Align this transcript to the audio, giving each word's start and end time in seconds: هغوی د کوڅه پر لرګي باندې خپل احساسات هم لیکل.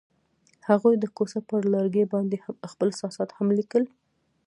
هغوی 0.69 0.95
د 0.99 1.05
کوڅه 1.15 1.39
پر 1.49 1.61
لرګي 1.73 2.05
باندې 2.13 2.35
خپل 2.71 2.87
احساسات 2.91 3.29
هم 3.37 3.47
لیکل. 3.59 3.83